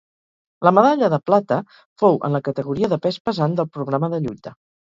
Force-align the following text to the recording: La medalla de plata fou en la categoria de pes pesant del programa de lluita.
La 0.67 0.71
medalla 0.77 1.09
de 1.15 1.19
plata 1.31 1.59
fou 2.03 2.19
en 2.29 2.37
la 2.39 2.43
categoria 2.49 2.93
de 2.95 3.01
pes 3.07 3.23
pesant 3.29 3.57
del 3.61 3.73
programa 3.79 4.15
de 4.17 4.25
lluita. 4.27 4.59